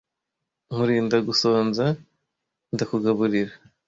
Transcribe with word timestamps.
Nkurinda 0.71 1.17
gusonza 1.27 1.85
ndakugaburira 2.73 3.53